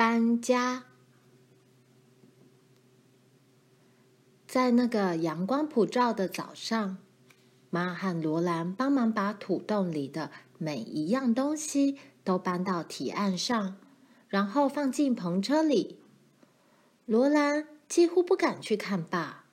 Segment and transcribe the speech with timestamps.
[0.00, 0.84] 搬家。
[4.46, 6.96] 在那个阳光普照的早上，
[7.68, 13.76] 妈和罗兰帮忙把土洞里的每一样东西都搬到提案上，
[14.28, 15.98] 然后放进篷车里。
[17.04, 19.44] 罗兰几乎不敢去看爸，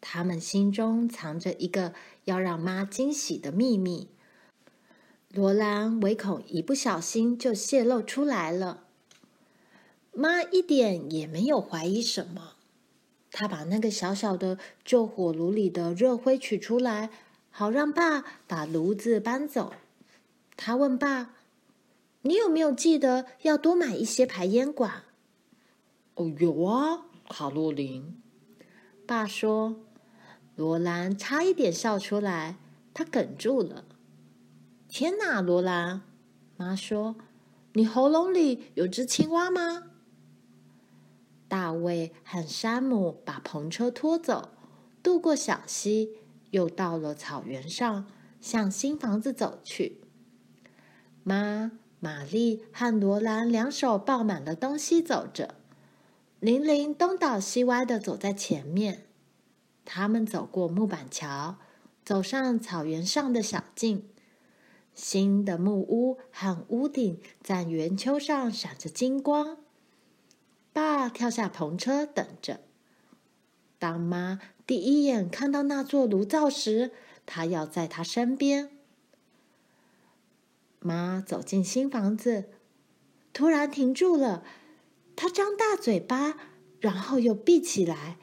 [0.00, 1.94] 他们心中藏着一个
[2.24, 4.08] 要让妈惊喜的秘密。
[5.28, 8.88] 罗兰唯恐一不小心就泄露出来了。
[10.12, 12.54] 妈一点也没有怀疑什么，
[13.30, 17.10] 她把那个小小的旧火炉里的热灰取出来，
[17.50, 19.72] 好让爸把炉子搬走。
[20.56, 21.34] 她问爸
[22.22, 25.04] ：“你有没有记得要多买一些排烟管
[26.16, 28.20] ？”“哦，有啊，卡洛琳。”
[29.06, 29.76] 爸说。
[30.56, 32.56] 罗兰差一点笑出来，
[32.92, 33.86] 他哽住了。
[34.90, 36.02] “天哪，罗兰！”
[36.58, 37.16] 妈说
[37.72, 39.84] ，“你喉咙里有只青蛙吗？”
[41.50, 44.50] 大卫和山姆把篷车拖走，
[45.02, 46.10] 渡过小溪，
[46.52, 48.06] 又到了草原上，
[48.40, 50.00] 向新房子走去。
[51.24, 55.56] 妈、玛丽和罗兰两手抱满了东西走着，
[56.38, 59.06] 玲玲东倒西歪地走在前面。
[59.84, 61.56] 他们走过木板桥，
[62.04, 64.08] 走上草原上的小径。
[64.94, 69.58] 新的木屋和屋顶在圆丘上闪着金光。
[70.72, 72.60] 爸跳下篷车，等着。
[73.78, 76.92] 当妈第一眼看到那座炉灶时，
[77.26, 78.70] 她要在他身边。
[80.78, 82.50] 妈走进新房子，
[83.32, 84.44] 突然停住了。
[85.16, 86.36] 她张大嘴巴，
[86.80, 88.16] 然后又闭起来。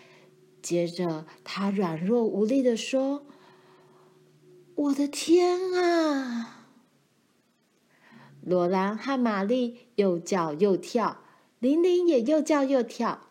[0.61, 3.25] 接着，她软弱无力地说
[4.75, 6.65] ：“我的天啊！”
[8.41, 11.23] 罗兰和玛丽又叫又跳。
[11.59, 13.29] 玲玲也又叫又跳，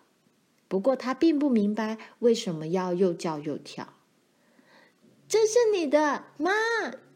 [0.69, 3.95] 不过她并不明白为什么要又叫又跳。
[5.29, 6.53] 这是你的妈，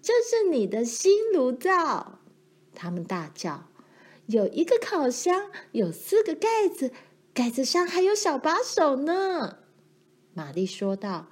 [0.02, 2.18] 这是你的新炉灶！
[2.74, 3.68] 他们大叫。
[4.26, 6.92] 有一个烤箱，有四个盖子，
[7.34, 9.58] 盖子上还有小把手呢。
[10.34, 11.28] 玛丽说道：“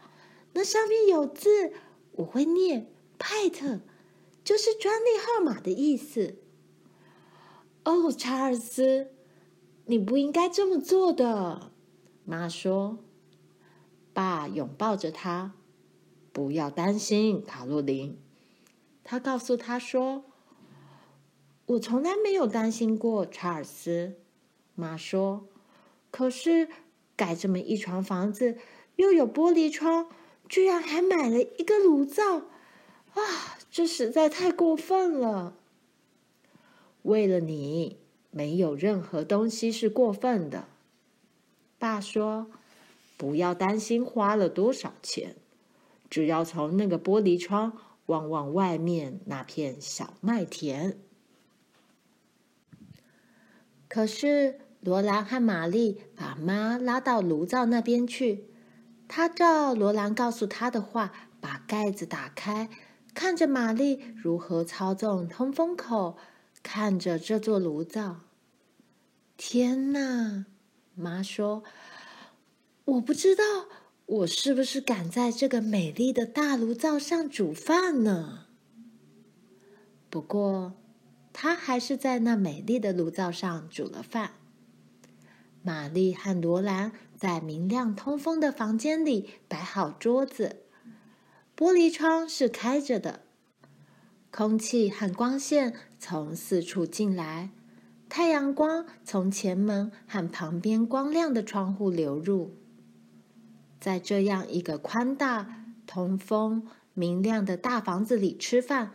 [0.55, 1.73] 那上面有字，
[2.13, 3.81] 我会念，派特，
[4.43, 6.39] 就是专利号码的意思。”
[7.85, 9.13] 哦，查尔斯。
[9.91, 11.73] 你不应该这么做的，
[12.27, 12.99] 妈说。
[14.13, 15.55] 爸拥抱着他，
[16.31, 18.19] 不要担心，卡洛琳。
[19.03, 20.25] 他告诉他说
[21.65, 24.17] ：“我从来没有担心过，查尔斯。”
[24.77, 25.47] 妈说
[26.13, 26.69] ：“可是
[27.17, 28.59] 盖这么一幢房子，
[28.97, 30.11] 又有玻璃窗，
[30.51, 32.43] 居然还买了一个炉灶，
[33.15, 35.57] 啊，这实在太过分了。”
[37.05, 37.97] 为了你。
[38.31, 40.69] 没有任何东西是过分的，
[41.79, 42.49] 爸说
[43.17, 45.37] ：“不要担心花了多少钱，
[46.11, 47.73] 只要从那个玻璃窗
[48.07, 50.99] 望望外面那片小麦田。”
[53.89, 58.45] 可是罗兰和玛丽把妈拉到炉灶那边去，
[59.09, 62.69] 他照罗兰告诉他的话，把盖子打开，
[63.15, 66.19] 看着玛丽如何操纵通风口。
[66.63, 68.21] 看着这座炉灶，
[69.37, 70.47] 天哪！
[70.95, 71.63] 妈说
[72.85, 73.45] ：“我不知道
[74.07, 78.47] 我是不是敢在这个美丽的大炉灶上煮饭呢？”
[80.11, 80.75] 不过，
[81.33, 84.33] 她还是在那美丽的炉灶上煮了饭。
[85.63, 90.63] 玛丽和罗兰在明亮通风的房间里摆好桌子，
[91.57, 93.21] 玻璃窗是开着的。
[94.31, 97.51] 空气和光线从四处进来，
[98.09, 102.55] 太阳光从前门和旁边光亮的窗户流入。
[103.81, 108.93] 在这样一个宽大、通风、明亮的大房子里吃饭，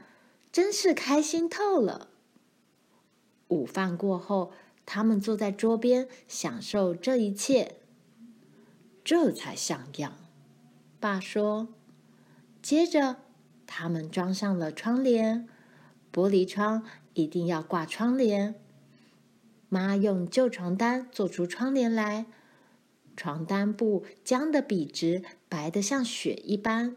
[0.51, 2.09] 真是开心透了。
[3.49, 4.51] 午饭过后，
[4.85, 7.75] 他们坐在桌边享受这一切，
[9.03, 10.13] 这才像样。
[10.99, 11.67] 爸说，
[12.61, 13.17] 接着。
[13.65, 15.47] 他们装上了窗帘，
[16.13, 16.83] 玻璃窗
[17.15, 18.55] 一定要挂窗帘。
[19.69, 22.27] 妈用旧床单做出窗帘来，
[23.17, 26.95] 床单布僵得笔直，白得像雪一般。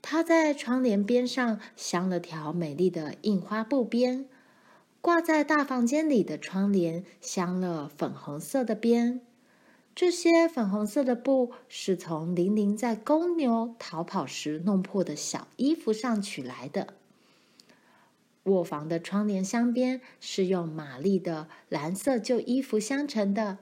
[0.00, 4.26] 她在窗帘边上镶了条美丽的印花布边，
[5.00, 9.20] 挂在大房间里的窗帘镶了粉红色的边。
[9.94, 16.94] 这些粉红色的布是从玲玲在公牛逃跑时弄破的小衣服上取来的。
[18.44, 23.58] 卧房的窗帘镶边是用玛丽的蓝色旧衣服镶成的。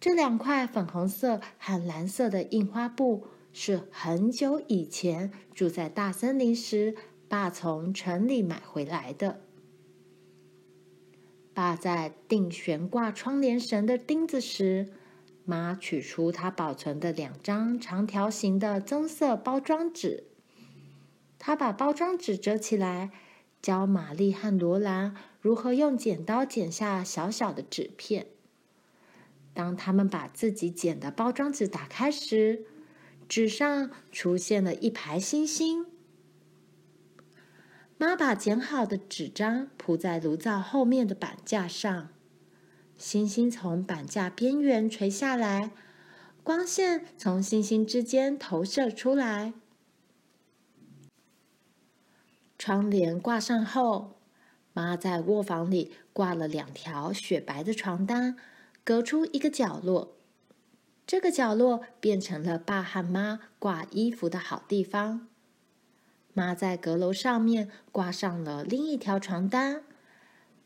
[0.00, 6.94] 这两块粉红色和蓝色的印花布是很久以前住在大森林时，
[7.28, 9.40] 爸从城里买回来的。
[11.54, 14.88] 爸在钉悬挂窗帘绳的钉子时，
[15.44, 20.24] 妈取出他保存的两张长条形的棕色包装纸。
[21.38, 23.12] 他把包装纸折起来。
[23.66, 28.28] 教玛丽和罗兰如何用剪刀剪下小小的纸片。
[29.52, 32.64] 当他们把自己剪的包装纸打开时，
[33.28, 35.84] 纸上出现了一排星星。
[37.98, 42.10] 妈把剪好的纸张铺在炉灶后面的板架上，
[42.96, 45.72] 星星从板架边缘垂下来，
[46.44, 49.54] 光线从星星之间投射出来。
[52.58, 54.16] 窗帘挂上后，
[54.72, 58.36] 妈在卧房里挂了两条雪白的床单，
[58.84, 60.16] 隔出一个角落。
[61.06, 65.28] 这个角落变成了爸和妈挂衣服的好地方。
[66.32, 69.84] 妈在阁楼上面挂上了另一条床单，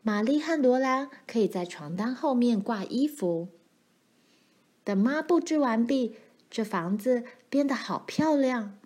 [0.03, 3.49] 玛丽和罗兰可以在床单后面挂衣服。
[4.83, 6.17] 等妈布置完毕，
[6.49, 8.80] 这房子变得好漂亮。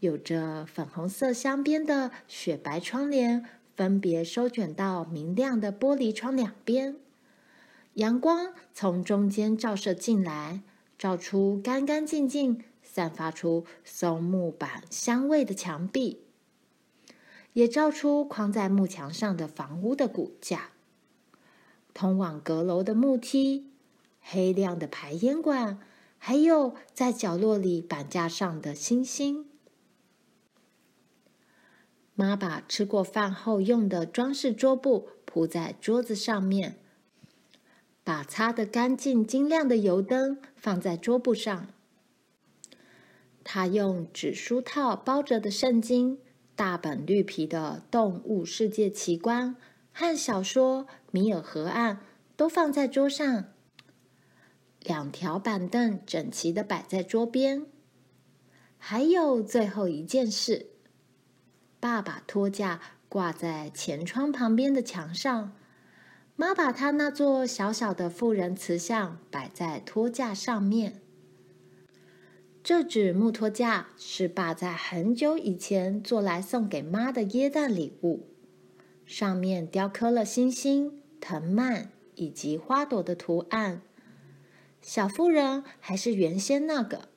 [0.00, 3.44] 有着粉红色镶边的雪白窗帘，
[3.74, 6.96] 分别收卷到明亮的玻璃窗两边。
[7.94, 10.60] 阳光从中间照射进来，
[10.98, 16.20] 照出干干净净、散发出松木板香味的墙壁，
[17.54, 20.72] 也照出框在木墙上的房屋的骨架。
[21.94, 23.70] 通往阁楼的木梯、
[24.20, 25.78] 黑亮的排烟管，
[26.18, 29.46] 还有在角落里板架上的星星。
[32.16, 36.76] 妈把吃过饭后用的装饰桌布铺在桌子上面，
[38.02, 41.68] 把擦得干净、晶亮的油灯放在桌布上。
[43.44, 46.18] 她用纸书套包着的圣经、
[46.54, 49.54] 大本绿皮的《动物世界奇观》
[49.92, 51.96] 和小说《米尔河岸》
[52.34, 53.44] 都放在桌上。
[54.80, 57.66] 两条板凳整齐地摆在桌边。
[58.78, 60.75] 还有最后一件事。
[61.86, 65.52] 爸把托架挂在前窗旁边的墙上，
[66.34, 71.00] 妈把她那座小小的妇人瓷像摆在托架上面。
[72.64, 78.26] 这只木托架是爸在很久以前做来送给妈的耶诞礼物，
[79.04, 83.80] 上面雕刻了星星、藤蔓以及花朵的图案。
[84.82, 87.10] 小妇人还是原先那个，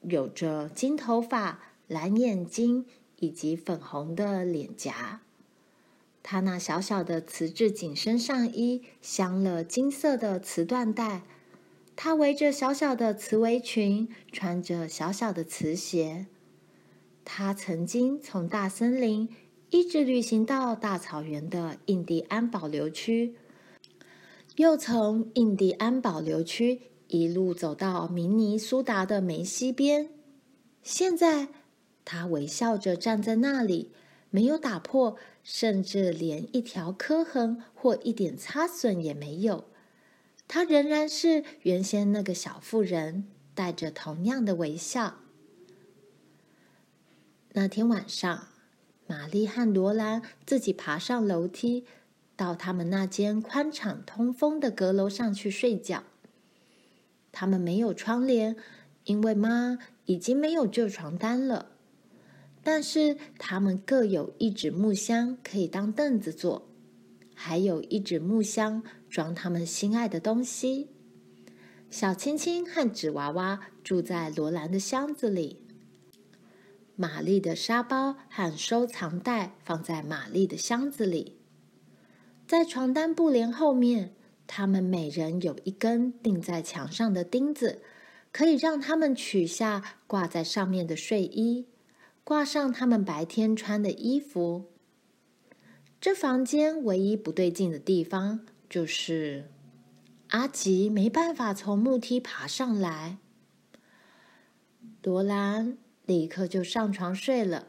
[0.00, 2.86] 有着金头发、蓝眼睛。
[3.18, 5.20] 以及粉红的脸颊，
[6.22, 11.22] 她那小小的瓷质紧身上衣镶了金色的瓷缎带，
[11.94, 16.26] 她围着小小的瓷围裙，穿着小小的瓷鞋。
[17.24, 19.28] 她曾经从大森林
[19.70, 23.34] 一直旅行到大草原的印第安保留区，
[24.56, 30.10] 又从印第安保留区一路走到明尼苏达的梅西边，
[30.82, 31.48] 现在。
[32.06, 33.90] 他微笑着站在那里，
[34.30, 39.64] 没有打破，甚至连一条磕痕或一点擦损也没有。
[40.46, 45.16] 他仍然是原先那个小妇人，带着同样的微笑。
[47.54, 48.48] 那天晚上，
[49.08, 51.84] 玛丽和罗兰自己爬上楼梯，
[52.36, 56.04] 到他们那间宽敞通风的阁楼上去睡觉。
[57.32, 58.54] 他们没有窗帘，
[59.04, 61.72] 因为妈已经没有旧床单了。
[62.66, 66.68] 但是他们各有一纸木箱可以当凳子坐，
[67.32, 70.88] 还有一纸木箱装他们心爱的东西。
[71.90, 75.62] 小青青和纸娃娃住在罗兰的箱子里，
[76.96, 81.36] 玛丽的沙包和收藏袋放在玛丽的箱子里。
[82.48, 84.12] 在床单布帘后面，
[84.48, 87.80] 他们每人有一根钉在墙上的钉子，
[88.32, 91.66] 可以让他们取下挂在上面的睡衣。
[92.26, 94.64] 挂上他们白天穿的衣服。
[96.00, 99.48] 这房间唯一不对劲的地方就是
[100.30, 103.18] 阿吉没办法从木梯爬上来。
[105.04, 107.68] 罗兰立刻就上床睡了。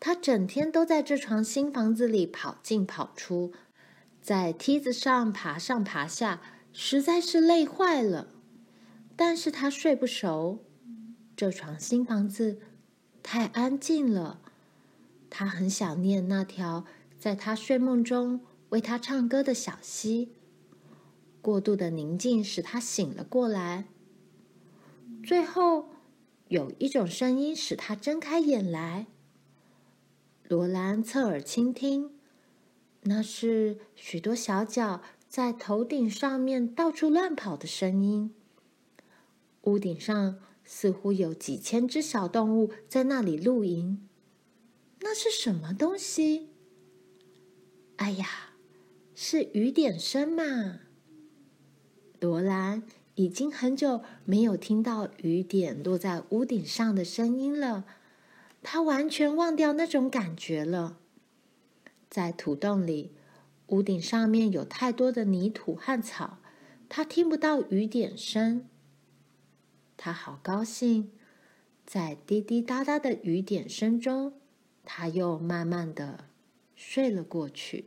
[0.00, 3.52] 他整天都在这床新房子里跑进跑出，
[4.22, 6.40] 在梯子上爬上爬下，
[6.72, 8.28] 实在是累坏了。
[9.14, 10.64] 但是他睡不熟。
[11.36, 12.58] 这床新房子。
[13.28, 14.40] 太安静了，
[15.28, 16.84] 他很想念那条
[17.18, 20.30] 在他睡梦中为他唱歌的小溪。
[21.42, 23.86] 过度的宁静使他醒了过来。
[25.24, 25.88] 最后，
[26.46, 29.08] 有一种声音使他睁开眼来。
[30.46, 32.12] 罗兰侧耳倾听，
[33.02, 38.32] 那是许多小脚在头顶上面到处乱跑的声音。
[39.62, 44.06] 屋顶上似乎有几千只小动物在那里露营。
[45.00, 46.50] 那是什么东西？
[47.96, 48.26] 哎呀，
[49.14, 50.80] 是雨点声嘛！
[52.20, 52.82] 罗兰
[53.14, 57.86] 已经很久没有听到雨点落在屋顶上的声音了，
[58.62, 60.98] 他完全忘掉那种感觉了。
[62.10, 63.12] 在土洞里，
[63.68, 66.38] 屋顶上面有太多的泥土和草，
[66.88, 68.66] 他听不到雨点声。
[69.96, 71.10] 他好高兴，
[71.84, 74.34] 在滴滴答答的雨点声中，
[74.84, 76.28] 他又慢慢的
[76.74, 77.86] 睡了过去。